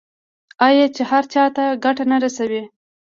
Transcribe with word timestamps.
آیا 0.67 0.85
چې 0.95 1.01
هر 1.11 1.23
چا 1.33 1.43
ته 1.55 1.63
ګټه 1.83 2.03
نه 2.11 2.17
رسوي؟ 2.23 2.63